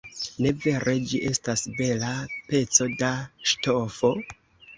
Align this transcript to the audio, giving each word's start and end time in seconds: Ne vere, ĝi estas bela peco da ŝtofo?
Ne 0.43 0.51
vere, 0.61 0.95
ĝi 1.11 1.19
estas 1.31 1.63
bela 1.81 2.15
peco 2.49 2.89
da 3.03 3.11
ŝtofo? 3.53 4.13